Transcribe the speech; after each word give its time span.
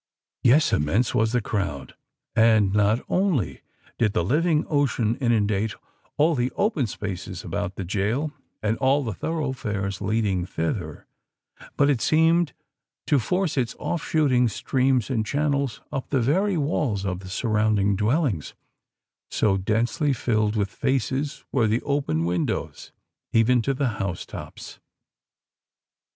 Yes: 0.41 0.73
immense 0.73 1.13
was 1.13 1.31
the 1.31 1.41
crowd;—and 1.41 2.73
not 2.73 3.01
only 3.07 3.61
did 3.99 4.13
the 4.13 4.23
living 4.23 4.65
ocean 4.67 5.15
inundate 5.17 5.75
all 6.17 6.33
the 6.33 6.51
open 6.55 6.87
spaces 6.87 7.43
about 7.43 7.75
the 7.75 7.83
gaol 7.85 8.31
and 8.63 8.77
all 8.77 9.03
the 9.03 9.13
thoroughfares 9.13 10.01
leading 10.01 10.47
thither,—but 10.47 11.87
it 11.87 12.01
seemed 12.01 12.53
to 13.05 13.19
force 13.19 13.55
its 13.57 13.75
off 13.77 14.03
shooting 14.03 14.47
streams 14.47 15.11
and 15.11 15.23
channels 15.23 15.81
up 15.91 16.09
the 16.09 16.19
very 16.19 16.57
walls 16.57 17.05
of 17.05 17.19
the 17.19 17.29
surrounding 17.29 17.95
dwellings, 17.95 18.55
so 19.29 19.55
densely 19.55 20.13
filled 20.13 20.55
with 20.55 20.71
faces 20.71 21.45
were 21.51 21.67
the 21.67 21.83
open 21.83 22.25
windows—even 22.25 23.61
to 23.61 23.75
the 23.75 23.89
house 24.01 24.25
tops. 24.25 24.79